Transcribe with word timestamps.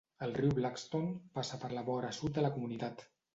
El 0.27 0.31
riu 0.37 0.53
Blackstone 0.59 1.11
passa 1.35 1.61
per 1.65 1.69
la 1.75 1.85
vora 1.91 2.11
sud 2.21 2.35
de 2.41 2.47
la 2.47 2.53
comunitat. 2.57 3.07